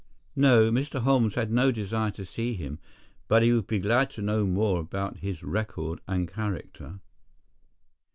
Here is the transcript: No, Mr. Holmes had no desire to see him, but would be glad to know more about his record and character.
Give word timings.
No, 0.35 0.71
Mr. 0.71 1.01
Holmes 1.01 1.35
had 1.35 1.51
no 1.51 1.71
desire 1.71 2.09
to 2.09 2.25
see 2.25 2.55
him, 2.55 2.79
but 3.27 3.43
would 3.43 3.67
be 3.67 3.77
glad 3.77 4.09
to 4.09 4.23
know 4.23 4.47
more 4.47 4.79
about 4.79 5.17
his 5.17 5.43
record 5.43 6.01
and 6.07 6.27
character. 6.27 7.01